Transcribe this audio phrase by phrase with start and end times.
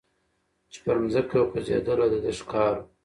[0.71, 2.85] چي پر مځکه خوځېدله د ده ښکار وو